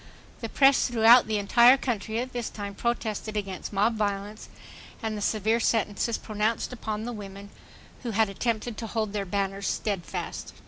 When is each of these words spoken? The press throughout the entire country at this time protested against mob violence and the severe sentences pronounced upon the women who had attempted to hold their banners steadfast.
The 0.39 0.49
press 0.49 0.87
throughout 0.87 1.27
the 1.27 1.37
entire 1.37 1.77
country 1.77 2.17
at 2.17 2.33
this 2.33 2.49
time 2.49 2.73
protested 2.73 3.37
against 3.37 3.71
mob 3.71 3.97
violence 3.97 4.49
and 5.03 5.15
the 5.15 5.21
severe 5.21 5.59
sentences 5.59 6.17
pronounced 6.17 6.73
upon 6.73 7.03
the 7.03 7.13
women 7.13 7.51
who 8.01 8.09
had 8.09 8.27
attempted 8.27 8.77
to 8.79 8.87
hold 8.87 9.13
their 9.13 9.25
banners 9.25 9.67
steadfast. 9.67 10.53